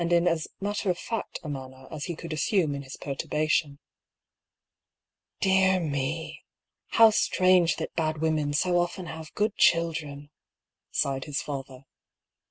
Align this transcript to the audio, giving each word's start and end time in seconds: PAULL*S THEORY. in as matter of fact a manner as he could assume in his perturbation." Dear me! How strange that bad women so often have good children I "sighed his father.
PAULL*S 0.01 0.09
THEORY. 0.09 0.17
in 0.23 0.27
as 0.27 0.47
matter 0.59 0.89
of 0.89 0.97
fact 0.97 1.37
a 1.43 1.47
manner 1.47 1.87
as 1.91 2.05
he 2.05 2.15
could 2.15 2.33
assume 2.33 2.73
in 2.73 2.81
his 2.81 2.97
perturbation." 2.97 3.77
Dear 5.41 5.79
me! 5.79 6.41
How 6.93 7.11
strange 7.11 7.75
that 7.75 7.93
bad 7.93 8.17
women 8.17 8.53
so 8.53 8.79
often 8.79 9.05
have 9.05 9.31
good 9.35 9.55
children 9.57 10.31
I 10.31 10.89
"sighed 10.89 11.25
his 11.25 11.43
father. 11.43 11.85